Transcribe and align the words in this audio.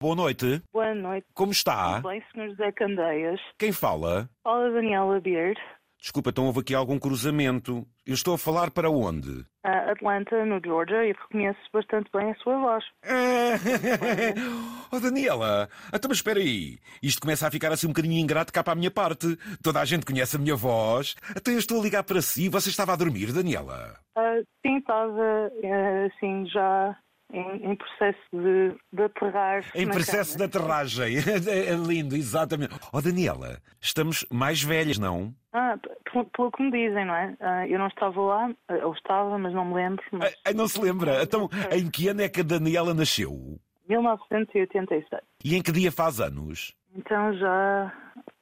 Boa 0.00 0.14
noite. 0.14 0.62
Boa 0.72 0.94
noite. 0.94 1.26
Como 1.34 1.50
está? 1.50 1.96
Tudo 1.96 2.08
bem, 2.08 2.22
Sr. 2.32 2.50
José 2.50 2.70
Candeias? 2.70 3.40
Quem 3.58 3.72
fala? 3.72 4.30
Fala 4.44 4.70
Daniela 4.70 5.20
Beard. 5.20 5.58
Desculpa, 6.00 6.30
então 6.30 6.46
houve 6.46 6.60
aqui 6.60 6.72
algum 6.72 7.00
cruzamento. 7.00 7.84
Eu 8.06 8.14
estou 8.14 8.34
a 8.34 8.38
falar 8.38 8.70
para 8.70 8.88
onde? 8.88 9.44
a 9.68 9.92
Atlanta, 9.92 10.44
no 10.44 10.60
Georgia, 10.64 11.04
e 11.04 11.12
reconheço 11.12 11.60
bastante 11.72 12.10
bem 12.12 12.30
a 12.30 12.34
sua 12.36 12.58
voz. 12.58 12.84
oh, 14.90 15.00
Daniela, 15.00 15.68
então 15.88 16.08
mas 16.08 16.18
espera 16.18 16.38
aí. 16.38 16.78
Isto 17.02 17.20
começa 17.20 17.46
a 17.46 17.50
ficar 17.50 17.70
assim 17.72 17.86
um 17.86 17.90
bocadinho 17.90 18.18
ingrato 18.18 18.52
cá 18.52 18.62
para 18.62 18.72
a 18.72 18.76
minha 18.76 18.90
parte. 18.90 19.36
Toda 19.62 19.80
a 19.80 19.84
gente 19.84 20.06
conhece 20.06 20.36
a 20.36 20.38
minha 20.38 20.56
voz. 20.56 21.16
Até 21.36 21.52
eu 21.52 21.58
estou 21.58 21.80
a 21.80 21.82
ligar 21.82 22.04
para 22.04 22.22
si. 22.22 22.48
Você 22.48 22.70
estava 22.70 22.92
a 22.92 22.96
dormir, 22.96 23.32
Daniela? 23.32 23.98
Ah, 24.16 24.40
sim, 24.64 24.78
estava 24.78 25.50
ah, 25.64 26.06
assim 26.06 26.46
já 26.46 26.96
em, 27.32 27.70
em 27.72 27.76
processo 27.76 28.18
de, 28.32 28.74
de 28.92 29.02
aterrar. 29.02 29.64
Em 29.74 29.86
processo 29.88 30.32
de 30.38 30.48
cama. 30.48 30.64
aterragem. 30.64 31.16
É 31.48 31.74
lindo, 31.74 32.16
exatamente. 32.16 32.74
Oh, 32.92 33.00
Daniela, 33.00 33.60
estamos 33.80 34.24
mais 34.30 34.62
velhas, 34.62 34.98
não? 34.98 35.34
Ah, 35.52 35.78
pelo, 36.10 36.24
pelo 36.26 36.50
que 36.52 36.62
me 36.62 36.70
dizem, 36.70 37.04
não 37.04 37.14
é? 37.14 37.36
Ah, 37.40 37.66
eu 37.68 37.78
não 37.78 37.86
estava 37.88 38.20
lá, 38.20 38.50
ah, 38.68 38.74
eu 38.74 38.92
estava, 38.92 39.38
mas 39.38 39.52
não 39.52 39.64
me 39.64 39.74
lembro. 39.74 40.02
Mas 40.12 40.34
Ah, 40.44 40.52
não 40.52 40.66
se 40.68 40.80
lembra? 40.80 41.22
Então, 41.22 41.48
em 41.70 41.90
que 41.90 42.08
ano 42.08 42.22
é 42.22 42.28
que 42.28 42.40
a 42.40 42.44
Daniela 42.44 42.94
nasceu? 42.94 43.58
1986. 43.88 45.22
E 45.44 45.56
em 45.56 45.62
que 45.62 45.72
dia 45.72 45.90
faz 45.92 46.20
anos? 46.20 46.74
Então 46.94 47.32
já. 47.36 47.92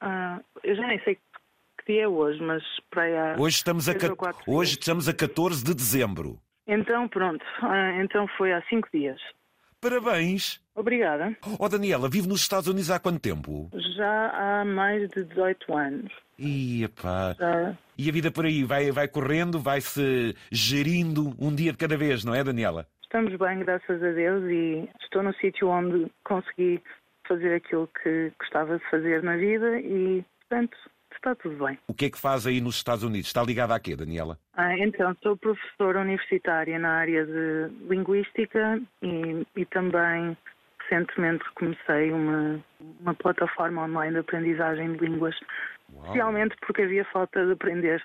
ah, 0.01 0.39
eu 0.63 0.75
já 0.75 0.87
nem 0.87 0.99
sei 1.03 1.15
que 1.15 1.93
dia 1.93 2.03
é 2.03 2.07
hoje, 2.07 2.41
mas 2.41 2.63
para 2.89 3.03
aí 3.03 3.15
há 3.17 3.35
Hoje 3.39 3.55
estamos 3.57 3.87
a, 3.87 3.93
hoje 4.47 4.71
dias. 4.71 4.79
estamos 4.81 5.07
a 5.07 5.13
14 5.13 5.63
de 5.63 5.73
dezembro. 5.73 6.39
Então 6.67 7.07
pronto, 7.07 7.45
ah, 7.61 8.01
então 8.03 8.27
foi 8.37 8.51
há 8.51 8.61
cinco 8.63 8.89
dias. 8.93 9.19
Parabéns! 9.79 10.59
Obrigada. 10.75 11.35
Oh, 11.59 11.69
Daniela, 11.69 12.09
vive 12.09 12.27
nos 12.27 12.41
Estados 12.41 12.67
Unidos 12.67 12.91
há 12.91 12.99
quanto 12.99 13.19
tempo? 13.19 13.69
Já 13.95 14.29
há 14.61 14.65
mais 14.65 15.09
de 15.09 15.23
18 15.23 15.75
anos. 15.75 16.11
Ih, 16.37 16.87
pá. 17.01 17.35
Já... 17.37 17.75
E 17.97 18.09
a 18.09 18.11
vida 18.11 18.31
por 18.31 18.45
aí 18.45 18.63
vai, 18.63 18.91
vai 18.91 19.07
correndo, 19.07 19.59
vai-se 19.59 20.35
gerindo 20.51 21.33
um 21.39 21.53
dia 21.53 21.71
de 21.71 21.77
cada 21.77 21.97
vez, 21.97 22.23
não 22.23 22.35
é, 22.35 22.43
Daniela? 22.43 22.87
Estamos 23.01 23.35
bem, 23.37 23.59
graças 23.59 24.03
a 24.03 24.11
Deus, 24.11 24.43
e 24.43 24.89
estou 25.01 25.23
no 25.23 25.33
sítio 25.35 25.69
onde 25.69 26.11
consegui 26.23 26.81
fazer 27.27 27.55
aquilo 27.55 27.89
que 28.03 28.31
gostava 28.39 28.77
de 28.77 28.89
fazer 28.89 29.23
na 29.23 29.37
vida 29.37 29.79
e, 29.79 30.23
portanto, 30.41 30.77
está 31.27 31.35
tudo 31.35 31.65
bem. 31.65 31.77
O 31.87 31.93
que 31.93 32.05
é 32.05 32.09
que 32.09 32.17
faz 32.17 32.47
aí 32.47 32.61
nos 32.61 32.75
Estados 32.75 33.03
Unidos? 33.03 33.27
Está 33.27 33.43
ligada 33.43 33.75
a 33.75 33.79
quê, 33.79 33.95
Daniela? 33.95 34.37
Ah, 34.53 34.77
então, 34.77 35.15
sou 35.21 35.35
professora 35.35 36.01
universitária 36.01 36.79
na 36.79 36.89
área 36.89 37.25
de 37.25 37.69
linguística 37.89 38.81
e, 39.01 39.45
e 39.55 39.65
também 39.65 40.37
recentemente 40.79 41.43
comecei 41.55 42.11
uma, 42.11 42.63
uma 43.01 43.13
plataforma 43.13 43.83
online 43.83 44.13
de 44.13 44.19
aprendizagem 44.19 44.93
de 44.93 45.05
línguas, 45.05 45.35
especialmente 45.89 46.55
porque 46.65 46.83
havia 46.83 47.03
falta 47.05 47.45
de 47.45 47.51
aprender 47.51 48.01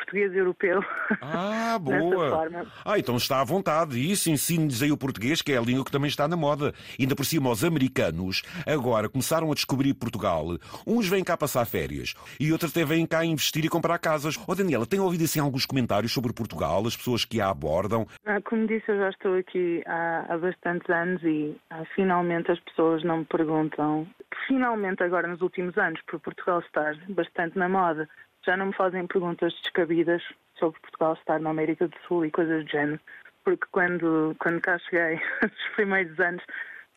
português 0.00 0.34
europeu 0.34 0.80
Ah, 1.20 1.78
boa! 1.80 2.50
Ah, 2.84 2.98
então 2.98 3.16
está 3.16 3.40
à 3.40 3.44
vontade. 3.44 3.98
Isso, 3.98 4.30
ensine-lhes 4.30 4.82
aí 4.82 4.90
o 4.90 4.96
português, 4.96 5.42
que 5.42 5.52
é 5.52 5.58
a 5.58 5.60
língua 5.60 5.84
que 5.84 5.92
também 5.92 6.08
está 6.08 6.26
na 6.26 6.36
moda. 6.36 6.72
Ainda 6.98 7.14
por 7.14 7.24
cima, 7.24 7.50
os 7.50 7.64
americanos 7.64 8.42
agora 8.66 9.08
começaram 9.08 9.50
a 9.50 9.54
descobrir 9.54 9.94
Portugal. 9.94 10.56
Uns 10.86 11.08
vêm 11.08 11.22
cá 11.22 11.36
passar 11.36 11.64
férias 11.66 12.14
e 12.38 12.52
outros 12.52 12.70
até 12.70 12.84
vêm 12.84 13.06
cá 13.06 13.24
investir 13.24 13.64
e 13.64 13.68
comprar 13.68 13.98
casas. 13.98 14.38
Oh, 14.46 14.54
Daniela, 14.54 14.86
tem 14.86 15.00
ouvido 15.00 15.24
assim 15.24 15.40
alguns 15.40 15.66
comentários 15.66 16.12
sobre 16.12 16.32
Portugal, 16.32 16.86
as 16.86 16.96
pessoas 16.96 17.24
que 17.24 17.40
a 17.40 17.50
abordam? 17.50 18.06
Ah, 18.26 18.40
Como 18.42 18.66
disse, 18.66 18.90
eu 18.90 18.98
já 18.98 19.10
estou 19.10 19.34
aqui 19.36 19.82
há, 19.86 20.26
há 20.28 20.38
bastantes 20.38 20.88
anos 20.88 21.22
e 21.22 21.56
ah, 21.70 21.84
finalmente 21.94 22.50
as 22.50 22.60
pessoas 22.60 23.04
não 23.04 23.18
me 23.18 23.24
perguntam. 23.24 24.06
Finalmente, 24.46 25.02
agora 25.02 25.28
nos 25.28 25.40
últimos 25.42 25.76
anos, 25.76 26.00
por 26.06 26.20
Portugal 26.20 26.60
estar 26.60 26.94
bastante 27.08 27.58
na 27.58 27.68
moda, 27.68 28.08
já 28.44 28.56
não 28.56 28.66
me 28.66 28.74
fazem 28.74 29.06
perguntas 29.06 29.52
descabidas 29.62 30.22
sobre 30.58 30.80
Portugal 30.80 31.14
estar 31.14 31.40
na 31.40 31.50
América 31.50 31.88
do 31.88 31.96
Sul 32.06 32.26
e 32.26 32.30
coisas 32.30 32.64
do 32.64 32.70
género. 32.70 33.00
Porque 33.44 33.66
quando, 33.72 34.36
quando 34.38 34.60
cá 34.60 34.78
cheguei, 34.78 35.20
nos 35.42 35.74
primeiros 35.74 36.18
anos, 36.20 36.42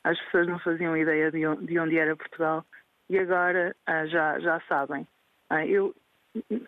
as 0.03 0.20
pessoas 0.22 0.48
não 0.48 0.59
faziam 0.59 0.98
ideia 0.98 1.32
de 1.32 1.40
de 1.66 1.80
onde 1.80 1.98
era 1.98 2.16
Portugal 2.16 2.66
e 3.09 3.18
agora 3.18 3.76
ah, 3.86 4.06
já, 4.06 4.40
já 4.40 4.59
sabem. 4.68 5.08
Ah, 5.50 5.66
eu 5.66 5.96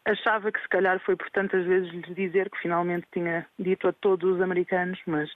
achava 0.05 0.51
que 0.51 0.61
se 0.61 0.67
calhar 0.69 0.99
foi 0.99 1.15
por 1.15 1.29
tantas 1.31 1.65
vezes 1.65 1.91
lhes 1.91 2.15
dizer 2.15 2.49
que 2.49 2.59
finalmente 2.59 3.07
tinha 3.11 3.45
dito 3.57 3.87
a 3.87 3.93
todos 3.93 4.35
os 4.35 4.41
americanos, 4.41 4.99
mas, 5.05 5.31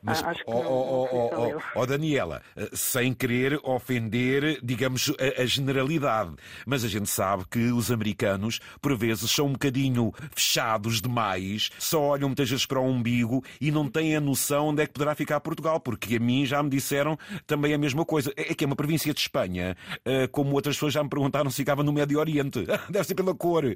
Mas, 0.00 0.22
ah, 0.22 0.30
acho 0.30 0.44
que 0.44 0.50
oh, 0.50 0.62
não, 0.62 0.70
oh, 0.70 1.62
oh, 1.74 1.86
Daniela, 1.86 2.42
eh, 2.56 2.70
sem 2.72 3.12
querer 3.12 3.58
ofender, 3.64 4.60
digamos, 4.62 5.12
a, 5.18 5.42
a 5.42 5.46
generalidade, 5.46 6.34
mas 6.64 6.84
a 6.84 6.88
gente 6.88 7.10
sabe 7.10 7.44
que 7.50 7.72
os 7.72 7.90
americanos, 7.90 8.60
por 8.80 8.96
vezes, 8.96 9.30
são 9.30 9.46
um 9.46 9.52
bocadinho 9.52 10.12
fechados 10.34 11.00
demais, 11.00 11.70
só 11.78 12.00
olham 12.00 12.28
muitas 12.28 12.48
vezes 12.48 12.64
para 12.64 12.80
o 12.80 12.86
umbigo 12.86 13.44
e 13.60 13.70
não 13.72 13.88
têm 13.88 14.16
a 14.16 14.20
noção 14.20 14.68
onde 14.68 14.82
é 14.82 14.86
que 14.86 14.92
poderá 14.92 15.14
ficar 15.14 15.40
Portugal, 15.40 15.80
porque 15.80 16.16
a 16.16 16.20
mim 16.20 16.46
já 16.46 16.62
me 16.62 16.70
disseram 16.70 17.18
também 17.46 17.74
a 17.74 17.78
mesma 17.78 18.04
coisa. 18.04 18.32
É 18.36 18.52
é 18.52 18.54
que 18.54 18.64
é 18.64 18.66
uma 18.66 18.76
província 18.76 19.12
de 19.12 19.20
Espanha, 19.20 19.76
eh, 20.04 20.26
como 20.28 20.54
outras 20.54 20.76
pessoas 20.76 20.92
já 20.92 21.02
me 21.02 21.08
perguntaram 21.08 21.50
se 21.50 21.56
ficava 21.56 21.82
no 21.82 21.92
Médio 21.92 22.18
Oriente. 22.18 22.64
Deve 22.88 23.04
ser 23.04 23.14
pela 23.14 23.34
cor. 23.34 23.64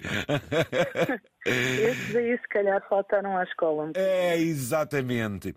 Esses 1.47 2.17
aí 2.17 2.37
se 2.39 2.49
calhar 2.49 2.83
faltaram 2.89 3.37
à 3.37 3.45
escola. 3.45 3.91
É, 3.95 4.37
exatamente. 4.37 5.55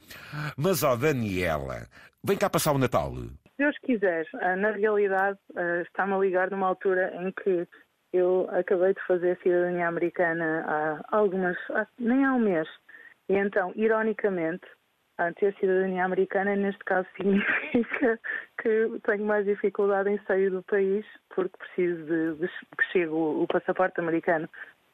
Mas, 0.57 0.83
ó, 0.83 0.95
Daniela, 0.95 1.87
vem 2.23 2.37
cá 2.37 2.49
passar 2.49 2.71
o 2.71 2.77
Natal. 2.77 3.13
Se 3.15 3.57
Deus 3.57 3.77
quiser, 3.79 4.25
ah, 4.41 4.55
na 4.55 4.71
realidade 4.71 5.37
ah, 5.55 5.81
está-me 5.81 6.13
a 6.13 6.17
ligar 6.17 6.51
numa 6.51 6.67
altura 6.67 7.13
em 7.15 7.31
que 7.31 7.67
eu 8.13 8.47
acabei 8.51 8.93
de 8.93 9.05
fazer 9.05 9.37
cidadania 9.43 9.87
americana 9.87 10.65
há 10.67 11.17
algumas, 11.17 11.57
nem 11.99 12.25
há 12.25 12.33
um 12.33 12.39
mês. 12.39 12.67
E 13.29 13.35
então, 13.35 13.71
ironicamente, 13.75 14.65
ter 15.35 15.53
cidadania 15.59 16.05
americana 16.05 16.55
neste 16.55 16.83
caso 16.85 17.07
significa 17.15 18.19
que 18.61 18.99
tenho 19.05 19.25
mais 19.25 19.45
dificuldade 19.45 20.09
em 20.09 20.19
sair 20.25 20.49
do 20.49 20.63
país 20.63 21.05
porque 21.35 21.57
preciso 21.57 22.05
de, 22.05 22.47
que 22.47 22.91
chegue 22.91 23.11
o 23.11 23.45
passaporte 23.47 23.99
americano 23.99 24.49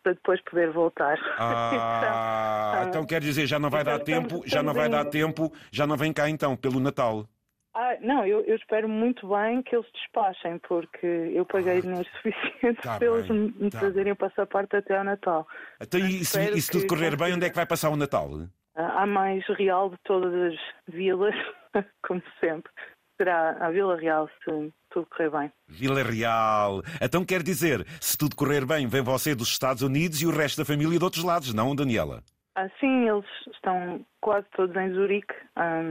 para 0.05 0.13
depois 0.13 0.39
poder 0.43 0.69
voltar. 0.71 1.17
Ah, 1.39 2.75
Então, 2.77 2.89
então 2.89 3.05
quer 3.05 3.19
dizer, 3.21 3.47
já 3.47 3.57
não 3.57 3.69
vai 3.71 3.83
dar 3.83 3.95
então, 3.95 4.05
tempo, 4.05 4.43
já 4.45 4.61
não 4.61 4.73
vai 4.73 4.87
em- 4.87 4.91
dar 4.91 5.05
tempo, 5.05 5.51
já 5.71 5.87
não 5.87 5.97
vem 5.97 6.13
cá 6.13 6.29
então, 6.29 6.55
pelo 6.55 6.79
Natal. 6.79 7.25
Ah, 7.73 7.97
não, 7.99 8.25
eu, 8.25 8.41
eu 8.45 8.55
espero 8.55 8.87
muito 8.87 9.27
bem 9.27 9.61
que 9.63 9.75
eles 9.75 9.87
despachem, 9.93 10.59
porque 10.59 11.05
eu 11.05 11.45
paguei 11.45 11.81
dinheiro 11.81 12.07
suficiente 12.21 12.81
tá 12.81 12.97
para 12.97 13.07
eles 13.07 13.27
bem, 13.27 13.53
me 13.57 13.69
tá. 13.69 13.79
trazerem 13.79 14.13
o 14.13 14.15
passaporte 14.15 14.75
até 14.75 14.97
ao 14.97 15.03
Natal. 15.03 15.45
Então, 15.81 15.99
e 15.99 16.23
se, 16.23 16.51
e 16.51 16.61
se 16.61 16.71
tudo 16.71 16.87
correr 16.87 17.17
bem, 17.17 17.33
onde 17.33 17.45
é 17.45 17.49
que 17.49 17.55
vai 17.55 17.65
passar 17.65 17.89
o 17.89 17.97
Natal? 17.97 18.29
Ah, 18.75 19.01
há 19.03 19.05
mais 19.07 19.43
real 19.57 19.89
de 19.89 19.97
todas 20.03 20.33
as 20.33 20.93
vilas, 20.93 21.35
como 22.07 22.21
sempre. 22.39 22.71
Será 23.17 23.51
a 23.65 23.71
Vila 23.71 23.95
Real 23.97 24.29
se 24.43 24.73
tudo 24.95 25.07
correr 25.07 25.29
bem. 25.29 25.51
Vila 25.67 26.01
Real. 26.03 26.81
Então 27.01 27.25
quer 27.25 27.43
dizer, 27.43 27.85
se 27.99 28.17
tudo 28.17 28.35
correr 28.35 28.65
bem, 28.65 28.87
vem 28.87 29.01
você 29.01 29.35
dos 29.35 29.49
Estados 29.49 29.83
Unidos 29.83 30.21
e 30.21 30.25
o 30.25 30.31
resto 30.31 30.57
da 30.57 30.65
família 30.65 30.97
de 30.97 31.03
outros 31.03 31.23
lados, 31.23 31.53
não, 31.53 31.75
Daniela? 31.75 32.23
Ah, 32.55 32.69
sim, 32.79 33.09
eles 33.09 33.25
estão 33.53 34.05
quase 34.21 34.45
todos 34.55 34.73
em 34.77 34.93
Zurique, 34.93 35.33
ah, 35.57 35.81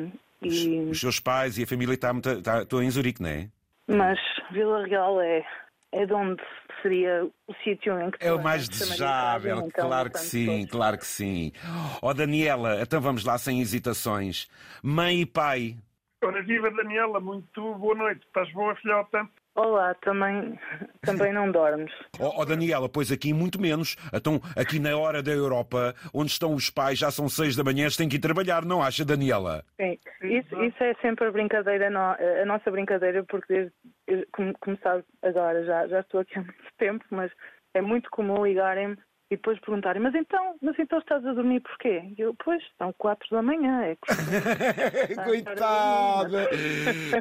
e, 0.41 0.89
Os 0.91 0.99
seus 0.99 1.21
pais 1.21 1.59
e 1.59 1.65
a 1.65 1.67
família 1.67 1.93
estão, 1.95 2.19
está, 2.19 2.63
estão 2.63 2.83
em 2.83 2.91
Zurique, 2.91 3.23
não 3.23 3.29
é? 3.29 3.49
mas 3.87 4.19
Vila 4.51 4.87
Real 4.87 5.21
é, 5.21 5.45
é 5.93 6.07
de 6.07 6.13
onde 6.15 6.43
seria 6.81 7.25
o 7.47 7.55
sítio 7.63 7.99
em 8.01 8.11
que 8.11 8.27
É 8.27 8.33
o 8.33 8.43
mais 8.43 8.67
desejável, 8.69 9.59
então 9.67 9.87
claro 9.89 10.11
que 10.11 10.19
sim, 10.19 10.47
todos. 10.47 10.71
claro 10.71 10.99
que 10.99 11.07
sim. 11.07 11.53
Ó 12.01 12.13
Daniela, 12.15 12.81
então 12.81 13.01
vamos 13.01 13.25
lá 13.25 13.37
sem 13.39 13.61
hesitações. 13.61 14.49
Mãe 14.83 15.21
e 15.21 15.27
pai, 15.27 15.77
Ora, 16.25 16.43
viva 16.43 16.71
Daniela, 16.71 17.21
muito 17.21 17.75
boa 17.75 17.95
noite. 17.95 18.25
Estás 18.27 18.51
boa, 18.53 18.75
filhota? 18.77 19.29
Olá, 19.55 19.95
também, 19.97 20.59
também 21.03 21.35
não 21.35 21.53
dormes. 21.53 21.93
Ó 22.19 22.41
ó, 22.41 22.45
Daniela, 22.47 22.89
pois 22.89 23.13
aqui 23.13 23.35
muito 23.35 23.61
menos. 23.61 23.95
Então, 24.11 24.41
aqui 24.57 24.79
na 24.81 24.97
hora 24.97 25.23
da 25.23 25.31
Europa, 25.31 25.95
onde 26.15 26.31
estão 26.31 26.55
os 26.55 26.71
pais, 26.71 26.99
já 26.99 27.11
são 27.11 27.29
seis 27.29 27.55
da 27.55 27.63
manhã, 27.63 27.83
eles 27.83 27.97
têm 27.99 28.09
que 28.09 28.17
ir 28.17 28.21
trabalhar, 28.21 28.65
não 28.65 28.83
acha, 28.83 29.05
Daniela? 29.05 29.63
Sim, 29.79 29.99
isso, 30.23 30.65
isso 30.65 30.83
é 30.83 30.95
sempre 31.03 31.27
a 31.27 31.31
brincadeira, 31.31 31.89
a 31.89 32.47
nossa 32.47 32.71
brincadeira, 32.71 33.23
porque 33.25 33.71
desde, 34.07 34.27
como, 34.33 34.55
como 34.61 34.79
sabe 34.83 35.05
agora, 35.23 35.63
já, 35.67 35.87
já 35.89 36.01
estou 36.01 36.21
aqui 36.21 36.39
há 36.39 36.43
muito 36.43 36.73
tempo, 36.79 37.05
mas 37.11 37.31
é 37.75 37.83
muito 37.83 38.09
comum 38.11 38.47
ligarem-me 38.47 38.97
e 39.31 39.37
depois 39.37 39.59
perguntarem, 39.61 40.01
mas 40.03 40.15
então, 40.15 40.55
mas 40.61 40.79
então 40.79 40.99
estás 40.99 41.25
a 41.27 41.33
dormir 41.33 41.61
porquê? 41.61 42.03
E 42.17 42.21
eu, 42.21 42.35
pois, 42.45 42.63
são 42.79 42.93
quatro 42.99 43.27
da 43.31 43.43
manhã, 43.43 43.83
é 43.83 43.97
que 43.97 45.15
coitada! 45.25 46.49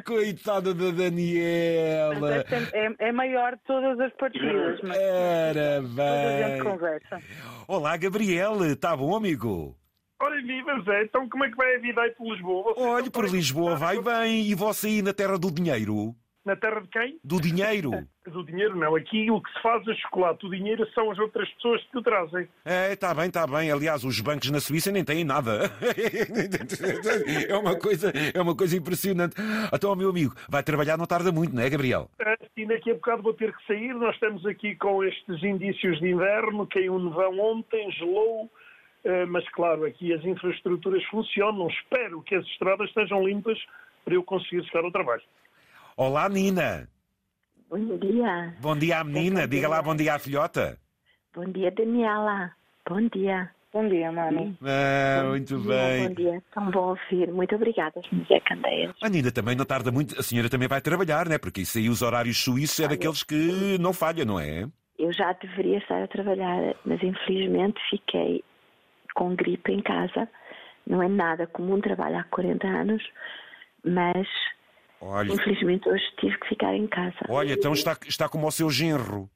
Coitada 0.04 0.74
da 0.74 0.84
é, 0.88 0.92
Daniela! 0.92 2.44
é- 2.72 3.08
é 3.08 3.12
maior 3.12 3.56
de 3.56 3.62
todas 3.64 3.98
as 4.00 4.12
partidas, 4.14 4.80
mas 4.82 4.96
Era 4.96 5.80
toda 5.82 6.02
a 6.02 6.42
gente 6.48 6.62
bem. 6.62 6.62
conversa. 6.72 7.20
Olá, 7.66 7.96
Gabriel, 7.96 8.64
está 8.66 8.96
bom, 8.96 9.16
amigo? 9.16 9.76
Ora 10.22 10.40
viva, 10.42 10.80
Zé, 10.84 11.02
então 11.04 11.28
como 11.28 11.44
é 11.44 11.50
que 11.50 11.56
vai 11.56 11.74
a 11.74 11.78
vida 11.80 12.00
aí 12.00 12.10
por 12.12 12.32
Lisboa? 12.32 12.62
Vocês 12.74 12.78
estão 12.98 13.10
por 13.10 13.24
para- 13.24 13.32
Lisboa 13.36 13.76
vai 13.76 14.00
bem. 14.00 14.46
E 14.46 14.54
você 14.54 14.86
aí 14.86 15.02
na 15.02 15.12
terra 15.12 15.38
do 15.38 15.50
dinheiro? 15.50 16.14
Na 16.44 16.54
terra 16.54 16.80
de 16.80 16.88
quem? 16.88 17.18
Do 17.24 17.40
dinheiro? 17.40 17.90
Do 18.26 18.44
dinheiro 18.44 18.76
não. 18.76 18.94
Aqui 18.94 19.30
o 19.30 19.40
que 19.40 19.52
se 19.52 19.62
faz 19.62 19.86
é 19.86 19.94
chocolate. 19.94 20.46
O 20.46 20.50
dinheiro 20.50 20.86
são 20.94 21.10
as 21.10 21.18
outras 21.18 21.48
pessoas 21.54 21.82
que 21.84 21.98
o 21.98 22.02
trazem. 22.02 22.48
É, 22.64 22.92
está 22.92 23.14
bem, 23.14 23.26
está 23.26 23.46
bem. 23.46 23.70
Aliás, 23.70 24.02
os 24.04 24.18
bancos 24.20 24.50
na 24.50 24.60
Suíça 24.60 24.90
nem 24.92 25.04
têm 25.04 25.24
nada. 25.24 25.70
É 27.48 27.56
uma 27.56 27.76
coisa, 27.78 28.12
é 28.34 28.40
uma 28.40 28.54
coisa 28.54 28.76
impressionante. 28.76 29.36
Então, 29.72 29.94
meu 29.94 30.10
amigo, 30.10 30.34
vai 30.48 30.62
trabalhar, 30.62 30.96
não 30.96 31.06
tarda 31.06 31.30
muito, 31.32 31.54
não 31.54 31.62
é, 31.62 31.68
Gabriel? 31.70 32.10
E 32.56 32.66
daqui 32.66 32.90
a 32.90 32.94
bocado 32.94 33.22
vou 33.22 33.34
ter 33.34 33.54
que 33.54 33.66
sair. 33.66 33.94
Nós 33.94 34.14
estamos 34.14 34.44
aqui 34.46 34.74
com 34.76 35.02
estes 35.04 35.42
indícios 35.42 35.98
de 36.00 36.08
inverno. 36.08 36.66
Caiu 36.66 36.94
um 36.94 37.04
nevão 37.04 37.38
ontem, 37.40 37.90
gelou. 37.92 38.50
Eh, 39.04 39.26
Mas, 39.26 39.46
claro, 39.50 39.84
aqui 39.84 40.12
as 40.12 40.24
infraestruturas 40.24 41.02
funcionam. 41.04 41.68
Espero 41.68 42.22
que 42.22 42.34
as 42.34 42.44
estradas 42.46 42.88
estejam 42.88 43.26
limpas 43.26 43.58
para 44.04 44.14
eu 44.14 44.22
conseguir 44.22 44.64
chegar 44.64 44.84
ao 44.84 44.92
trabalho. 44.92 45.22
Olá, 45.96 46.28
Nina. 46.28 46.88
Bom 47.70 47.96
dia. 47.98 48.54
Bom 48.60 48.76
dia 48.76 48.98
à 49.00 49.04
menina. 49.04 49.46
Diga 49.46 49.68
lá 49.68 49.80
bom 49.80 49.94
dia 49.94 50.14
à 50.14 50.18
filhota. 50.18 50.76
Bom 51.34 51.44
dia, 51.46 51.70
Daniela. 51.70 52.50
Bom 52.88 53.08
dia. 53.08 53.50
Bom 53.72 53.88
dia, 53.88 54.10
Mani. 54.12 54.56
Ah, 54.62 55.24
muito 55.28 55.58
Bom 55.58 55.68
bem. 55.68 56.14
dia. 56.14 56.42
Tão 56.52 56.70
bom 56.70 56.90
ouvir. 56.90 57.32
Muito 57.32 57.54
obrigada, 57.56 58.00
José 58.10 58.40
Candeias. 58.40 58.94
A 59.02 59.08
Nina 59.08 59.32
também 59.32 59.56
não 59.56 59.64
tarda 59.64 59.90
muito. 59.90 60.18
A 60.18 60.22
senhora 60.22 60.48
também 60.48 60.68
vai 60.68 60.80
trabalhar, 60.80 61.28
né? 61.28 61.38
Porque 61.38 61.62
isso 61.62 61.78
aí, 61.78 61.88
os 61.88 62.02
horários 62.02 62.38
suíços, 62.42 62.78
é 62.80 62.88
daqueles 62.88 63.22
que 63.24 63.76
não 63.80 63.92
falha, 63.92 64.24
não 64.24 64.38
é? 64.38 64.68
Eu 64.98 65.12
já 65.12 65.32
deveria 65.32 65.78
estar 65.78 66.02
a 66.02 66.06
trabalhar, 66.06 66.74
mas 66.84 67.02
infelizmente 67.02 67.80
fiquei 67.90 68.44
com 69.14 69.34
gripe 69.34 69.72
em 69.72 69.82
casa. 69.82 70.28
Não 70.86 71.02
é 71.02 71.08
nada 71.08 71.46
comum, 71.48 71.80
trabalho 71.80 72.18
há 72.18 72.24
40 72.24 72.66
anos, 72.66 73.02
mas 73.84 74.26
Olha, 75.06 75.32
infelizmente 75.32 75.86
hoje 75.86 76.02
tive 76.18 76.38
que 76.38 76.48
ficar 76.48 76.74
em 76.74 76.86
casa. 76.86 77.14
olha 77.28 77.52
então 77.52 77.74
está, 77.74 77.96
está 78.06 78.28
como 78.28 78.46
o 78.46 78.50
seu 78.50 78.70
genro. 78.70 79.30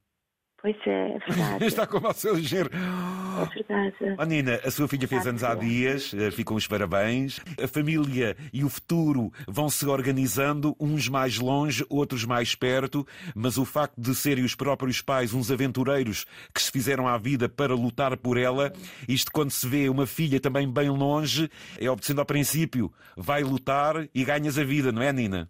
Pois 0.60 0.76
é, 0.86 1.14
é 1.14 1.18
verdade. 1.20 1.64
Está 1.66 1.86
como 1.86 2.08
o 2.08 2.12
seu 2.12 2.36
genro. 2.40 2.70
É 2.74 3.54
verdade. 3.54 4.16
Oh, 4.18 4.24
Nina, 4.24 4.56
a 4.64 4.70
sua 4.72 4.88
filha 4.88 5.06
fez 5.06 5.24
anos 5.24 5.44
há 5.44 5.54
dias, 5.54 6.12
eh, 6.12 6.32
ficam 6.32 6.56
os 6.56 6.66
parabéns. 6.66 7.38
A 7.62 7.68
família 7.68 8.36
e 8.52 8.64
o 8.64 8.68
futuro 8.68 9.32
vão 9.46 9.70
se 9.70 9.86
organizando, 9.86 10.74
uns 10.80 11.08
mais 11.08 11.38
longe, 11.38 11.86
outros 11.88 12.24
mais 12.24 12.56
perto, 12.56 13.06
mas 13.36 13.56
o 13.56 13.64
facto 13.64 14.00
de 14.00 14.12
serem 14.16 14.42
os 14.42 14.56
próprios 14.56 15.00
pais 15.00 15.32
uns 15.32 15.48
aventureiros 15.52 16.26
que 16.52 16.60
se 16.60 16.72
fizeram 16.72 17.06
à 17.06 17.16
vida 17.16 17.48
para 17.48 17.74
lutar 17.74 18.16
por 18.16 18.36
ela, 18.36 18.72
isto 19.08 19.30
quando 19.30 19.52
se 19.52 19.68
vê 19.68 19.88
uma 19.88 20.06
filha 20.06 20.40
também 20.40 20.68
bem 20.68 20.88
longe, 20.90 21.48
é 21.78 21.88
obedecendo 21.88 22.18
ao 22.18 22.26
princípio, 22.26 22.92
vai 23.16 23.44
lutar 23.44 24.08
e 24.12 24.24
ganhas 24.24 24.58
a 24.58 24.64
vida, 24.64 24.90
não 24.90 25.02
é, 25.02 25.12
Nina? 25.12 25.48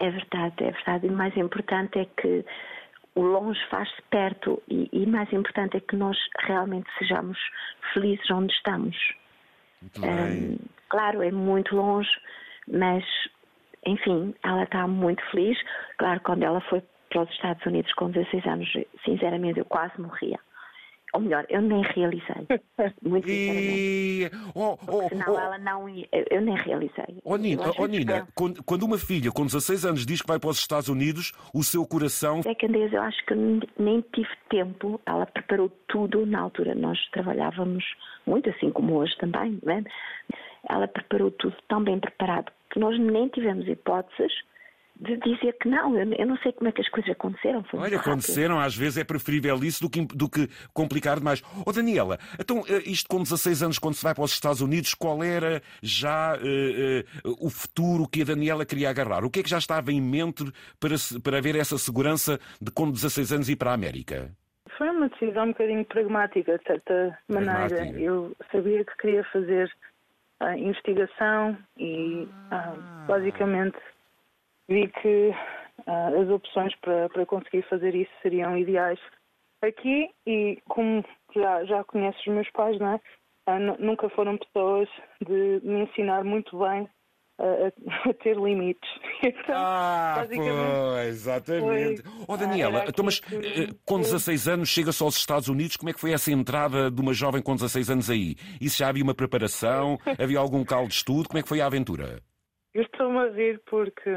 É 0.00 0.10
verdade, 0.10 0.64
é 0.64 0.70
verdade. 0.70 1.06
E 1.06 1.10
o 1.10 1.12
mais 1.12 1.36
importante 1.36 1.98
é 1.98 2.04
que 2.04 2.44
o 3.14 3.22
longe 3.22 3.60
faz-se 3.68 4.00
perto 4.10 4.62
e, 4.68 4.88
e 4.92 5.06
mais 5.06 5.32
importante 5.32 5.76
é 5.76 5.80
que 5.80 5.96
nós 5.96 6.16
realmente 6.46 6.88
sejamos 6.98 7.36
felizes 7.92 8.30
onde 8.30 8.52
estamos. 8.52 8.96
Muito 9.82 10.00
bem. 10.00 10.10
Hum, 10.10 10.58
claro, 10.88 11.22
é 11.22 11.30
muito 11.32 11.74
longe, 11.74 12.10
mas, 12.70 13.04
enfim, 13.84 14.34
ela 14.44 14.62
está 14.62 14.86
muito 14.86 15.22
feliz. 15.30 15.58
Claro, 15.96 16.20
quando 16.20 16.44
ela 16.44 16.60
foi 16.62 16.82
para 17.10 17.22
os 17.22 17.30
Estados 17.30 17.64
Unidos 17.66 17.92
com 17.94 18.10
16 18.10 18.46
anos, 18.46 18.72
sinceramente, 19.04 19.58
eu 19.58 19.64
quase 19.64 20.00
morria. 20.00 20.38
Ou 21.14 21.20
melhor, 21.20 21.46
eu 21.48 21.62
nem 21.62 21.82
realizei. 21.82 22.46
Muito 23.02 23.26
sinceramente. 23.28 23.78
E... 23.78 24.30
Oh, 24.54 24.76
oh, 24.86 25.08
Senão 25.08 25.34
oh, 25.34 25.38
ela 25.38 25.58
não 25.58 25.88
ia. 25.88 26.06
eu- 26.12 26.40
nem 26.40 26.54
realizei. 26.56 27.18
Oh 27.24 27.36
Nina, 27.36 27.62
oh, 27.78 27.86
Nina, 27.86 28.28
quando, 28.34 28.62
quando 28.62 28.82
uma 28.82 28.98
filha 28.98 29.30
com 29.32 29.46
16 29.46 29.84
anos 29.86 30.06
diz 30.06 30.20
que 30.20 30.28
vai 30.28 30.38
para 30.38 30.50
os 30.50 30.58
Estados 30.58 30.88
Unidos, 30.88 31.32
o 31.54 31.62
seu 31.62 31.86
coração. 31.86 32.42
Zé 32.42 32.54
Candeias, 32.54 32.92
eu 32.92 33.02
acho 33.02 33.24
que 33.26 33.34
nem 33.78 34.04
tive 34.12 34.28
tempo. 34.50 35.00
Ela 35.06 35.26
preparou 35.26 35.70
tudo 35.88 36.26
na 36.26 36.40
altura. 36.40 36.74
Nós 36.74 36.98
trabalhávamos 37.10 37.84
muito, 38.26 38.50
assim 38.50 38.70
como 38.70 38.94
hoje 38.94 39.16
também. 39.18 39.58
Não 39.62 39.72
é? 39.72 39.84
Ela 40.68 40.86
preparou 40.86 41.30
tudo 41.30 41.56
tão 41.68 41.82
bem 41.82 41.98
preparado 41.98 42.52
que 42.70 42.78
nós 42.78 42.98
nem 42.98 43.28
tivemos 43.28 43.66
hipóteses 43.66 44.32
de 45.00 45.16
dizer 45.18 45.56
que 45.60 45.68
não. 45.68 45.96
Eu, 45.96 46.12
eu 46.12 46.26
não 46.26 46.36
sei 46.38 46.52
como 46.52 46.68
é 46.68 46.72
que 46.72 46.80
as 46.80 46.88
coisas 46.88 47.10
aconteceram. 47.10 47.62
Foi 47.64 47.78
Olha, 47.80 47.96
rápido. 47.96 48.10
aconteceram, 48.10 48.58
às 48.58 48.76
vezes 48.76 48.98
é 48.98 49.04
preferível 49.04 49.56
isso 49.62 49.82
do 49.82 49.90
que, 49.90 50.04
do 50.04 50.28
que 50.28 50.48
complicar 50.72 51.18
demais. 51.18 51.42
Oh 51.64 51.72
Daniela, 51.72 52.18
então 52.38 52.64
eh, 52.68 52.82
isto 52.84 53.08
com 53.08 53.22
16 53.22 53.62
anos, 53.62 53.78
quando 53.78 53.94
se 53.94 54.02
vai 54.02 54.14
para 54.14 54.24
os 54.24 54.32
Estados 54.32 54.60
Unidos, 54.60 54.94
qual 54.94 55.22
era 55.22 55.62
já 55.82 56.36
eh, 56.42 57.04
eh, 57.04 57.28
o 57.40 57.48
futuro 57.48 58.08
que 58.08 58.22
a 58.22 58.24
Daniela 58.24 58.66
queria 58.66 58.90
agarrar? 58.90 59.24
O 59.24 59.30
que 59.30 59.40
é 59.40 59.42
que 59.42 59.50
já 59.50 59.58
estava 59.58 59.92
em 59.92 60.00
mente 60.00 60.44
para, 60.80 60.94
para 61.22 61.38
haver 61.38 61.54
essa 61.56 61.78
segurança 61.78 62.38
de 62.60 62.70
com 62.70 62.90
16 62.90 63.32
anos 63.32 63.48
ir 63.48 63.56
para 63.56 63.70
a 63.70 63.74
América? 63.74 64.30
Foi 64.76 64.88
uma 64.90 65.08
decisão 65.08 65.44
um 65.44 65.48
bocadinho 65.48 65.84
pragmática, 65.84 66.58
de 66.58 66.64
certa 66.64 67.18
maneira. 67.28 67.68
Pragmática. 67.68 68.00
Eu 68.00 68.36
sabia 68.52 68.84
que 68.84 68.96
queria 68.96 69.24
fazer 69.32 69.70
a 70.40 70.56
investigação 70.56 71.56
e 71.76 72.28
ah, 72.50 73.04
basicamente 73.08 73.76
vi 74.68 74.88
que 75.02 75.30
ah, 75.86 76.08
as 76.08 76.28
opções 76.28 76.74
para, 76.80 77.08
para 77.08 77.26
conseguir 77.26 77.62
fazer 77.68 77.94
isso 77.94 78.10
seriam 78.22 78.56
ideais 78.58 78.98
aqui 79.62 80.08
e 80.26 80.58
como 80.68 81.04
já, 81.34 81.64
já 81.64 81.84
conheces 81.84 82.20
os 82.20 82.32
meus 82.34 82.50
pais, 82.52 82.78
não 82.78 82.94
é? 82.94 83.00
Ah, 83.46 83.58
nu- 83.58 83.76
nunca 83.78 84.08
foram 84.10 84.36
pessoas 84.38 84.88
de 85.26 85.60
me 85.64 85.82
ensinar 85.84 86.22
muito 86.22 86.58
bem 86.58 86.88
a, 87.38 87.44
a- 87.44 88.10
a 88.10 88.14
ter 88.14 88.36
limites. 88.36 88.88
Então, 89.24 89.54
Ah, 89.56 90.24
pois, 90.32 91.08
exatamente. 91.08 92.02
foi- 92.02 92.12
Oh 92.28 92.36
Daniela, 92.36 92.84
então, 92.88 93.04
mas 93.04 93.18
que- 93.18 93.34
eh, 93.34 93.68
com 93.84 93.98
16 94.00 94.46
anos 94.46 94.68
chega-se 94.68 95.02
aos 95.02 95.16
Estados 95.16 95.48
Unidos, 95.48 95.76
como 95.76 95.90
é 95.90 95.92
que 95.92 96.00
foi 96.00 96.12
essa 96.12 96.30
entrada 96.30 96.88
de 96.90 97.00
uma 97.00 97.12
jovem 97.14 97.42
com 97.42 97.54
16 97.56 97.90
anos 97.90 98.08
aí? 98.10 98.36
Isso 98.60 98.78
já 98.78 98.88
havia 98.88 99.02
uma 99.02 99.14
preparação? 99.14 99.98
Havia 100.20 100.38
algum 100.38 100.58
local 100.58 100.86
de 100.86 100.94
estudo? 100.94 101.28
Como 101.28 101.38
é 101.38 101.42
que 101.42 101.48
foi 101.48 101.60
a 101.60 101.66
aventura? 101.66 102.20
Eu 102.74 102.82
estou-me 102.82 103.18
a 103.18 103.30
rir 103.32 103.60
porque 103.66 104.10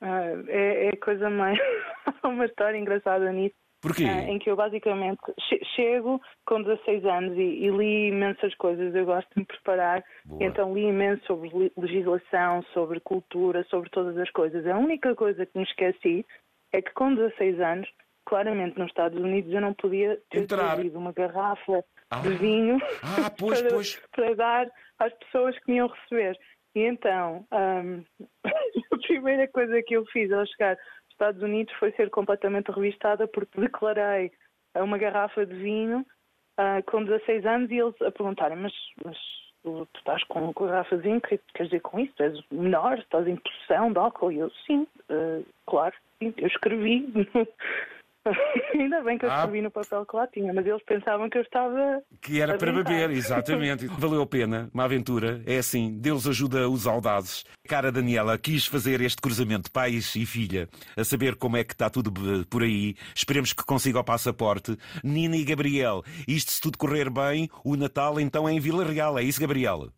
ah, 0.00 0.24
é, 0.48 0.86
é 0.88 0.96
coisa 0.96 1.28
mais. 1.30 1.58
Uma 2.24 2.46
história 2.46 2.76
engraçada 2.78 3.30
nisso, 3.32 3.54
Porquê? 3.82 4.04
ah, 4.04 4.22
em 4.28 4.38
que 4.38 4.50
eu 4.50 4.56
basicamente 4.56 5.20
che- 5.48 5.60
chego 5.76 6.20
com 6.46 6.62
16 6.62 7.04
anos 7.04 7.36
e, 7.36 7.40
e 7.64 7.70
li 7.70 8.08
imensas 8.08 8.54
coisas. 8.56 8.94
Eu 8.94 9.06
gosto 9.06 9.28
de 9.34 9.40
me 9.40 9.46
preparar, 9.46 10.04
então 10.40 10.74
li 10.74 10.82
imenso 10.84 11.24
sobre 11.26 11.50
legislação, 11.76 12.62
sobre 12.74 13.00
cultura, 13.00 13.64
sobre 13.64 13.90
todas 13.90 14.16
as 14.18 14.30
coisas. 14.30 14.66
A 14.66 14.76
única 14.78 15.14
coisa 15.14 15.44
que 15.46 15.56
me 15.58 15.64
esqueci 15.64 16.26
é 16.72 16.80
que 16.82 16.92
com 16.92 17.14
16 17.14 17.60
anos, 17.60 17.88
claramente 18.26 18.78
nos 18.78 18.88
Estados 18.88 19.18
Unidos, 19.18 19.52
eu 19.52 19.60
não 19.60 19.74
podia 19.74 20.20
ter 20.30 20.40
Entrar. 20.42 20.74
trazido 20.76 20.98
uma 20.98 21.12
garrafa 21.12 21.84
Ah. 22.10 22.20
de 22.20 22.30
vinho 22.36 22.78
Ah, 23.02 23.30
pois, 23.30 23.60
para, 23.62 23.70
pois. 23.74 23.96
para 24.14 24.34
dar 24.34 24.66
às 24.98 25.12
pessoas 25.14 25.58
que 25.60 25.70
me 25.70 25.78
iam 25.78 25.88
receber. 25.88 26.36
E 26.74 26.80
então, 26.80 27.46
ahm, 27.50 28.02
a 28.92 28.96
primeira 29.06 29.48
coisa 29.48 29.82
que 29.82 29.94
eu 29.94 30.04
fiz 30.06 30.30
ao 30.32 30.46
chegar 30.46 30.72
aos 30.76 31.10
Estados 31.10 31.42
Unidos 31.42 31.72
foi 31.74 31.92
ser 31.92 32.10
completamente 32.10 32.70
revistada 32.70 33.26
porque 33.26 33.60
declarei 33.60 34.30
uma 34.76 34.98
garrafa 34.98 35.44
de 35.44 35.54
vinho 35.54 36.06
ah, 36.56 36.82
com 36.86 37.04
16 37.04 37.44
anos 37.44 37.70
e 37.70 37.78
eles 37.78 38.00
a 38.02 38.10
perguntarem, 38.10 38.56
mas, 38.56 38.72
mas 39.04 39.16
tu, 39.62 39.88
estás 39.96 40.22
com 40.24 40.52
com 40.52 40.64
a 40.64 40.68
garrafa 40.68 40.96
de 40.96 41.02
vinho, 41.02 41.18
o 41.18 41.20
que 41.20 41.38
que 41.38 41.52
queres 41.54 41.70
dizer 41.70 41.80
com 41.80 41.98
isso? 41.98 42.12
Tu 42.16 42.22
és 42.22 42.40
menor, 42.50 42.98
estás 42.98 43.26
em 43.26 43.36
possessão 43.36 43.92
de 43.92 43.98
álcool? 43.98 44.32
E 44.32 44.38
eu, 44.38 44.50
sim, 44.66 44.86
ah, 45.08 45.42
claro, 45.66 45.94
sim, 46.18 46.32
eu 46.36 46.46
escrevi. 46.46 47.06
Ainda 48.74 49.02
bem 49.02 49.16
que 49.18 49.24
eu 49.24 49.30
Ah. 49.30 49.36
escrevi 49.40 49.62
no 49.62 49.70
papel 49.70 50.04
que 50.06 50.16
lá 50.16 50.26
tinha, 50.26 50.52
mas 50.52 50.66
eles 50.66 50.82
pensavam 50.84 51.28
que 51.30 51.38
eu 51.38 51.42
estava 51.42 52.02
Que 52.20 52.40
era 52.40 52.56
para 52.58 52.72
beber, 52.72 53.10
exatamente. 53.10 53.86
Valeu 53.86 54.22
a 54.22 54.26
pena, 54.26 54.70
uma 54.74 54.84
aventura. 54.84 55.42
É 55.46 55.58
assim, 55.58 55.98
Deus 55.98 56.26
ajuda 56.26 56.68
os 56.68 56.86
audazes. 56.86 57.44
Cara 57.68 57.90
Daniela, 57.90 58.36
quis 58.38 58.66
fazer 58.66 59.00
este 59.00 59.20
cruzamento 59.22 59.64
de 59.64 59.70
pais 59.70 60.14
e 60.16 60.26
filha, 60.26 60.68
a 60.96 61.04
saber 61.04 61.36
como 61.36 61.56
é 61.56 61.64
que 61.64 61.72
está 61.72 61.88
tudo 61.88 62.12
por 62.46 62.62
aí. 62.62 62.94
Esperemos 63.14 63.52
que 63.52 63.64
consiga 63.64 64.00
o 64.00 64.04
passaporte. 64.04 64.76
Nina 65.02 65.36
e 65.36 65.44
Gabriel, 65.44 66.02
isto 66.28 66.50
se 66.52 66.60
tudo 66.60 66.76
correr 66.78 67.10
bem, 67.10 67.48
o 67.64 67.76
Natal 67.76 68.20
então 68.20 68.48
é 68.48 68.52
em 68.52 68.60
Vila 68.60 68.84
Real, 68.84 69.18
é 69.18 69.22
isso, 69.22 69.40
Gabriel? 69.40 69.88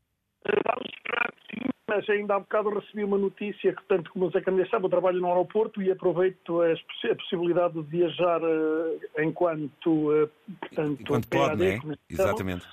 Vamos 0.45 0.89
esperar 0.97 1.33
que 1.33 1.55
sim, 1.61 1.69
mas 1.95 2.09
ainda 2.09 2.37
há 2.37 2.41
bocado 2.41 2.71
recebi 2.71 3.05
uma 3.05 3.19
notícia 3.19 3.75
que, 3.75 3.83
tanto 3.87 4.11
como 4.11 4.27
o 4.27 4.31
Zé 4.31 4.41
sabe, 4.71 4.87
eu 4.87 4.91
trabalho 4.91 5.21
no 5.21 5.29
aeroporto 5.29 5.83
e 5.83 5.91
aproveito 5.91 6.63
a 6.63 7.15
possibilidade 7.15 7.75
de 7.75 7.83
viajar 7.83 8.41
eh, 8.43 9.23
enquanto, 9.23 10.13
eh, 10.15 10.29
portanto, 10.61 11.01
Enquanto 11.01 11.29
pode, 11.29 11.51
PAD, 11.51 11.67
é? 11.67 11.81
Exatamente. 12.11 12.65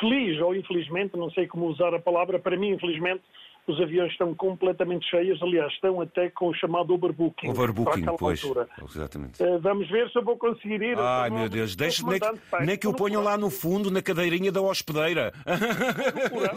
Feliz 0.00 0.40
ou 0.40 0.54
infelizmente, 0.54 1.16
não 1.16 1.30
sei 1.30 1.46
como 1.46 1.66
usar 1.66 1.94
a 1.94 2.00
palavra, 2.00 2.38
para 2.38 2.56
mim, 2.56 2.70
infelizmente, 2.70 3.22
os 3.66 3.80
aviões 3.80 4.10
estão 4.12 4.34
completamente 4.34 5.08
cheios, 5.08 5.40
aliás, 5.42 5.72
estão 5.72 6.00
até 6.00 6.28
com 6.30 6.48
o 6.48 6.54
chamado 6.54 6.92
overbooking. 6.94 7.48
Overbooking, 7.48 8.04
pois. 8.18 8.42
Altura. 8.42 8.68
Exatamente. 8.82 9.42
Uh, 9.42 9.58
vamos 9.60 9.88
ver 9.88 10.10
se 10.10 10.18
eu 10.18 10.24
vou 10.24 10.36
conseguir 10.36 10.82
ir. 10.82 10.98
Ai, 10.98 11.30
meu 11.30 11.48
Deus, 11.48 11.76
deixe 11.76 12.04
nem, 12.04 12.18
que, 12.18 12.64
nem 12.64 12.76
que 12.76 12.88
o 12.88 12.94
ponham 12.94 13.22
lá 13.22 13.36
no 13.36 13.50
fundo, 13.50 13.90
na 13.90 14.02
cadeirinha 14.02 14.50
da 14.50 14.60
hospedeira. 14.60 15.32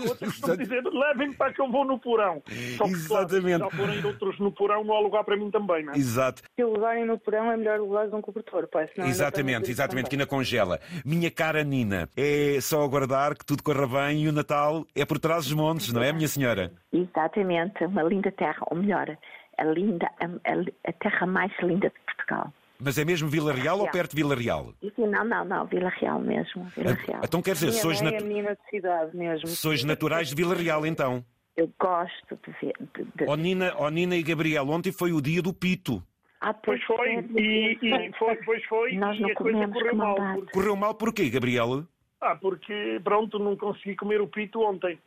Outros 0.07 0.41
dizer, 0.57 0.83
levem 0.83 1.33
para 1.33 1.53
que 1.53 1.61
eu 1.61 1.71
vou 1.71 1.85
no 1.85 1.99
porão. 1.99 2.41
Só 2.77 2.85
que, 2.85 2.91
Exatamente. 2.91 3.59
Claro, 3.59 3.71
já 3.71 3.77
forem 3.77 4.05
outros 4.05 4.39
no 4.39 4.51
porão, 4.51 4.83
não 4.83 4.95
há 4.95 4.99
lugar 4.99 5.23
para 5.23 5.37
mim 5.37 5.51
também, 5.51 5.85
não 5.85 5.93
é? 5.93 5.97
Exato. 5.97 6.41
Se 6.55 6.63
o 6.63 6.73
levarem 6.73 7.05
no 7.05 7.19
porão, 7.19 7.51
é 7.51 7.57
melhor 7.57 7.79
levar 7.79 8.13
um 8.15 8.21
cobertor, 8.21 8.67
pai. 8.67 8.87
senão 8.93 9.05
ainda 9.05 9.15
Exatamente, 9.15 9.71
exatamente, 9.71 10.09
que 10.09 10.15
ainda 10.15 10.25
congela. 10.25 10.79
Minha 11.05 11.29
cara 11.29 11.63
Nina, 11.63 12.09
é 12.15 12.59
só 12.61 12.83
aguardar 12.83 13.37
que 13.37 13.45
tudo 13.45 13.63
corra 13.63 13.87
bem 13.87 14.23
e 14.23 14.27
o 14.27 14.31
Natal 14.31 14.85
é 14.95 15.05
por 15.05 15.19
trás 15.19 15.45
dos 15.45 15.53
montes, 15.53 15.91
não 15.91 16.01
é, 16.01 16.11
minha 16.11 16.27
senhora? 16.27 16.71
Exatamente, 16.95 17.83
uma 17.85 18.03
linda 18.03 18.31
terra, 18.31 18.59
ou 18.71 18.77
melhor, 18.77 19.17
a, 19.57 19.63
linda, 19.65 20.09
a, 20.19 20.25
a- 20.25 20.89
a 20.89 20.93
terra 20.93 21.25
mais 21.27 21.51
linda 21.61 21.89
de 21.89 21.99
Portugal. 22.05 22.53
Mas 22.79 22.97
é 22.97 23.05
mesmo 23.05 23.29
Vila 23.29 23.53
Real 23.53 23.77
ou 23.77 23.83
Real. 23.83 23.91
perto 23.93 24.11
de 24.11 24.15
Vila 24.21 24.35
Real? 24.35 24.73
Sim, 24.81 25.07
não, 25.07 25.23
não, 25.23 25.45
não, 25.45 25.65
Vila 25.65 25.89
Real 25.89 26.19
mesmo, 26.19 26.65
Vila 26.75 26.93
Real. 26.93 27.21
Então 27.23 27.41
quer 27.41 27.53
dizer, 27.53 27.67
Minha 27.69 27.81
sois, 27.81 28.01
nat- 28.01 28.13
é 28.13 28.19
menina 28.21 28.55
de 28.55 28.69
cidade 28.69 29.15
mesmo. 29.15 29.47
sois 29.47 29.83
naturais 29.83 30.27
de 30.29 30.35
Vila 30.35 30.55
Real 30.55 30.85
então? 30.85 31.23
Eu 31.55 31.71
gosto 31.79 32.37
de 32.45 32.51
ver. 32.61 32.73
De, 32.93 33.03
de... 33.15 33.25
Oh 33.29 33.35
Nina, 33.37 33.73
oh 33.77 33.89
Nina 33.89 34.15
e 34.17 34.23
Gabriel, 34.23 34.67
ontem 34.69 34.91
foi 34.91 35.13
o 35.13 35.21
dia 35.21 35.41
do 35.41 35.53
pito. 35.53 36.03
Ah, 36.41 36.53
Pois 36.53 36.83
foi, 36.83 37.15
é, 37.15 37.21
e, 37.37 37.79
e 37.81 38.11
foi, 38.19 38.35
pois 38.43 38.63
foi, 38.65 38.93
Nós 38.97 39.17
e 39.17 39.21
não 39.21 39.29
a 39.29 39.35
coisa 39.35 39.57
comemos 39.57 39.73
correu 39.81 39.95
mal. 39.95 40.15
Porque, 40.35 40.51
Correu 40.51 40.75
mal 40.75 40.93
porquê, 40.95 41.29
Gabriel? 41.29 41.85
ah, 42.21 42.35
porque, 42.35 42.99
pronto, 43.03 43.39
não 43.39 43.55
consegui 43.55 43.95
comer 43.95 44.19
o 44.19 44.27
pito 44.27 44.59
ontem. 44.61 44.99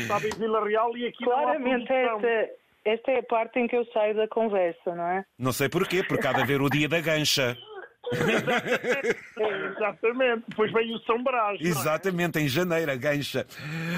Estava 0.00 0.26
em 0.26 0.38
Vila 0.38 0.64
Real 0.64 0.96
e 0.96 1.06
aqui 1.06 1.24
Claramente, 1.24 1.92
esta, 1.92 2.50
esta 2.84 3.10
é 3.10 3.18
a 3.18 3.22
parte 3.22 3.58
em 3.58 3.66
que 3.66 3.76
eu 3.76 3.84
saio 3.86 4.14
da 4.14 4.28
conversa, 4.28 4.94
não 4.94 5.04
é? 5.04 5.24
Não 5.38 5.52
sei 5.52 5.68
porquê, 5.68 6.02
porque 6.02 6.26
há 6.26 6.32
de 6.32 6.42
haver 6.42 6.60
o 6.60 6.68
dia 6.68 6.88
da 6.88 7.00
gancha. 7.00 7.56
É, 8.12 9.66
exatamente. 9.70 10.44
Depois 10.48 10.72
veio 10.72 10.94
o 10.96 10.98
São 11.00 11.22
Brás. 11.22 11.60
é? 11.60 11.64
Exatamente, 11.64 12.38
em 12.38 12.48
janeiro, 12.48 12.90
a 12.90 12.96
gancha. 12.96 13.46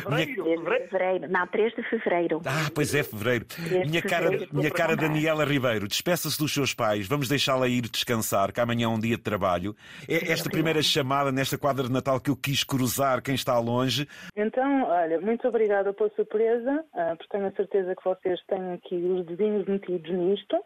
Minha- 0.08 0.26
Fevereiro, 0.26 0.44
Desde 0.44 0.62
fevereiro. 0.62 0.88
fevereiro, 0.90 1.28
não, 1.32 1.46
3 1.46 1.74
de 1.74 1.82
fevereiro. 1.88 2.40
Ah, 2.44 2.70
pois 2.74 2.94
é, 2.94 3.02
fevereiro. 3.02 3.46
Minha 3.86 4.02
cara, 4.02 4.24
fevereiro. 4.24 4.48
minha 4.56 4.70
cara 4.70 4.96
Daniela 4.96 5.44
Ribeiro, 5.44 5.88
despeça-se 5.88 6.38
dos 6.38 6.52
seus 6.52 6.74
pais, 6.74 7.06
vamos 7.06 7.28
deixá-la 7.28 7.68
ir 7.68 7.82
descansar, 7.82 8.52
que 8.52 8.60
amanhã 8.60 8.84
é 8.86 8.88
um 8.88 8.98
dia 8.98 9.16
de 9.16 9.22
trabalho. 9.22 9.74
É 10.08 10.30
esta 10.32 10.48
primeira 10.50 10.82
chamada 10.82 11.32
nesta 11.32 11.56
quadra 11.58 11.84
de 11.86 11.92
Natal 11.92 12.20
que 12.20 12.30
eu 12.30 12.36
quis 12.36 12.62
cruzar 12.64 13.22
quem 13.22 13.34
está 13.34 13.58
longe. 13.58 14.06
Então, 14.36 14.84
olha, 14.84 15.20
muito 15.20 15.46
obrigada 15.48 15.92
pela 15.92 16.10
surpresa, 16.10 16.84
ah, 16.94 17.14
porque 17.16 17.28
tenho 17.36 17.46
a 17.46 17.52
certeza 17.52 17.94
que 17.94 18.04
vocês 18.04 18.38
têm 18.48 18.72
aqui 18.74 18.94
os 18.94 19.26
dedinhos 19.26 19.66
metidos 19.66 20.10
nisto. 20.10 20.56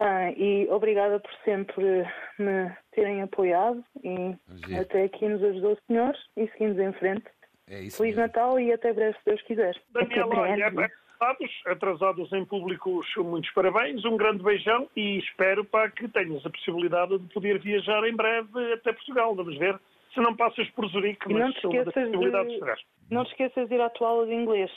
Ah, 0.00 0.32
e 0.32 0.66
obrigada 0.70 1.20
por 1.20 1.30
sempre 1.44 1.84
me 2.38 2.72
terem 2.92 3.20
apoiado 3.20 3.84
e 4.02 4.34
Giro. 4.66 4.80
até 4.80 5.04
aqui 5.04 5.28
nos 5.28 5.44
ajudou 5.44 5.72
o 5.72 5.78
Senhor 5.86 6.16
e 6.38 6.48
seguimos 6.48 6.78
em 6.78 6.92
frente. 6.94 7.26
É 7.68 7.80
isso. 7.80 7.98
Feliz 7.98 8.16
mesmo. 8.16 8.22
Natal 8.22 8.58
e 8.58 8.72
até 8.72 8.94
breve, 8.94 9.16
se 9.18 9.24
Deus 9.26 9.42
quiser. 9.42 9.76
Daniela, 9.90 10.34
olha, 10.38 10.70
breve. 10.70 10.92
atrasados, 11.20 11.62
atrasados 11.66 12.32
em 12.32 12.44
público, 12.46 13.02
muitos 13.18 13.50
parabéns, 13.52 14.02
um 14.06 14.16
grande 14.16 14.42
beijão 14.42 14.88
e 14.96 15.18
espero 15.18 15.66
para 15.66 15.90
que 15.90 16.08
tenhas 16.08 16.44
a 16.46 16.50
possibilidade 16.50 17.18
de 17.18 17.34
poder 17.34 17.58
viajar 17.58 18.02
em 18.08 18.16
breve 18.16 18.72
até 18.72 18.94
Portugal. 18.94 19.34
Vamos 19.34 19.58
ver 19.58 19.78
se 20.14 20.20
não 20.20 20.34
passas 20.36 20.68
por 20.70 20.86
Zurique, 20.88 21.30
E 21.30 21.34
não 21.34 21.40
mas 21.48 21.54
te 21.54 21.66
esqueças 21.66 22.10
de- 22.10 22.58
serás. 22.58 22.80
Não 23.10 23.24
te 23.24 23.30
esqueças 23.30 23.68
de 23.68 23.74
ir 23.74 23.80
à 23.80 23.90
tua 23.90 24.08
aula 24.08 24.26
de 24.26 24.34
inglês. 24.34 24.70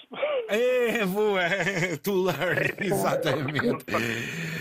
É, 0.49 1.05
boa! 1.05 1.41
To 2.03 2.13
learn, 2.23 2.73
exatamente. 2.79 3.85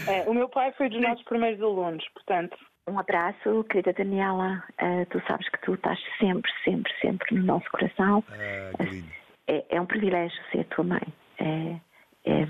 É, 0.08 0.28
o 0.28 0.34
meu 0.34 0.48
pai 0.48 0.72
foi 0.72 0.88
dos 0.88 1.00
nossos 1.00 1.24
primeiros 1.24 1.60
alunos, 1.62 2.04
portanto, 2.14 2.56
Um 2.88 2.98
abraço, 2.98 3.64
querida 3.70 3.92
Daniela. 3.92 4.62
Ah, 4.78 5.06
tu 5.10 5.22
sabes 5.28 5.48
que 5.50 5.60
tu 5.62 5.74
estás 5.74 5.98
sempre, 6.18 6.50
sempre, 6.64 6.92
sempre 7.00 7.34
no 7.36 7.44
nosso 7.44 7.70
coração. 7.70 8.24
Ah, 8.28 8.84
que 8.84 8.90
lindo. 8.90 9.08
É, 9.46 9.64
é 9.76 9.80
um 9.80 9.86
privilégio 9.86 10.36
ser 10.50 10.64
tua 10.66 10.84
mãe. 10.84 11.02
É, 11.38 11.76
é, 12.24 12.46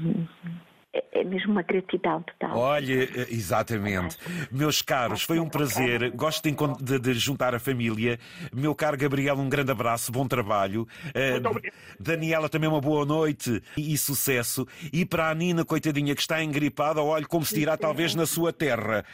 é- 0.95 1.21
é 1.21 1.25
mesmo 1.25 1.53
uma 1.53 1.63
gratidão 1.63 2.23
total. 2.23 2.57
Olha, 2.59 3.05
eh, 3.05 3.27
exatamente. 3.31 4.17
Meus 4.51 4.83
caros, 4.83 5.23
foi 5.23 5.39
um 5.39 5.49
prazer. 5.49 6.11
Gosto 6.13 6.43
de, 6.49 6.85
de- 6.85 6.99
de 6.99 7.15
juntar 7.15 7.55
a 7.55 7.59
família. 7.59 8.19
Meu 8.53 8.75
caro 8.75 8.97
Gabriel, 8.97 9.37
um 9.37 9.49
grande 9.49 9.71
abraço, 9.73 10.11
bom 10.13 10.27
trabalho. 10.27 10.87
Muito 11.33 11.49
obrigado. 11.49 11.75
Daniela, 11.99 12.49
também 12.49 12.69
uma 12.69 12.81
boa 12.81 13.05
noite 13.07 13.63
e, 13.77 13.93
e 13.95 13.99
sucesso. 13.99 14.67
E 14.93 15.05
para 15.05 15.31
a 15.31 15.35
Nina, 15.35 15.65
coitadinha, 15.65 16.15
que 16.15 16.21
está 16.21 16.43
engripada, 16.43 17.03
olha 17.03 17.25
como 17.27 17.45
se 17.45 17.55
dirá 17.55 17.77
talvez 17.77 18.15
na 18.15 18.27
sua 18.27 18.53
terra. 18.53 19.05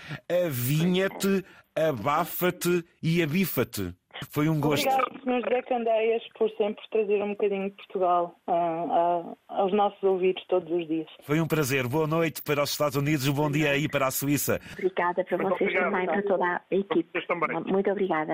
Avinha-te, 0.46 1.44
abafa-te 1.76 2.84
e 3.02 3.22
abifa-te. 3.22 3.94
Foi 4.30 4.48
um 4.48 4.58
gosto. 4.58 4.88
obrigado, 4.88 5.17
Sr. 5.28 5.42
José 5.42 5.62
Candeias, 5.62 6.22
por 6.38 6.50
sempre 6.52 6.82
trazer 6.90 7.22
um 7.22 7.30
bocadinho 7.30 7.68
de 7.68 7.76
Portugal 7.76 8.34
ah, 8.46 8.54
ah, 8.90 9.60
aos 9.60 9.72
nossos 9.74 10.02
ouvidos 10.02 10.42
todos 10.48 10.70
os 10.72 10.88
dias. 10.88 11.06
Foi 11.22 11.38
um 11.38 11.46
prazer. 11.46 11.86
Boa 11.86 12.06
noite 12.06 12.40
para 12.42 12.62
os 12.62 12.70
Estados 12.70 12.96
Unidos, 12.96 13.28
um 13.28 13.34
bom 13.34 13.50
dia 13.50 13.72
aí 13.72 13.88
para 13.88 14.06
a 14.06 14.10
Suíça. 14.10 14.58
Obrigada 14.72 15.22
para 15.24 15.36
Muito 15.36 15.58
vocês 15.58 15.70
obrigado. 15.70 15.92
também, 15.92 16.06
para 16.06 16.22
toda 16.22 16.46
a 16.46 16.62
equipe. 16.70 17.20
Muito 17.70 17.90
obrigada. 17.90 18.26